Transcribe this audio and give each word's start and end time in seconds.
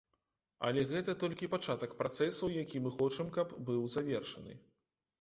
Але 0.69 0.85
гэта 0.91 1.15
толькі 1.25 1.51
пачатак 1.53 1.95
працэсу, 2.01 2.51
які 2.63 2.77
мы 2.89 2.97
хочам, 2.99 3.33
каб 3.39 3.57
быў 3.71 3.89
завершаны. 3.99 4.61